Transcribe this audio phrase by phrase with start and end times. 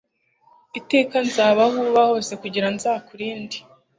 [0.79, 3.57] iteka nzaba aho uzaba hose kugira ngo nzakurinde